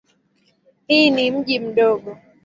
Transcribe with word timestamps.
Hii 0.87 1.09
ni 1.09 1.31
mji 1.31 1.59
mdogo. 1.59 2.17